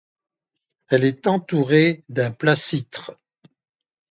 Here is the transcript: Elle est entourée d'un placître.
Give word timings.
Elle 0.87 1.03
est 1.05 1.27
entourée 1.27 2.03
d'un 2.09 2.31
placître. 2.31 3.19